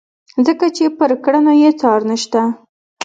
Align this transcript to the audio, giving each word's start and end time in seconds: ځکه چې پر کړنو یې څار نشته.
ځکه 0.45 0.65
چې 0.75 0.85
پر 0.97 1.11
کړنو 1.23 1.53
یې 1.61 1.69
څار 1.79 1.99
نشته. 2.09 2.41